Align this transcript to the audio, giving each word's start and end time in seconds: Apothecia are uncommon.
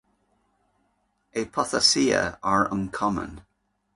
Apothecia 1.35 2.39
are 2.41 2.67
uncommon. 2.73 3.41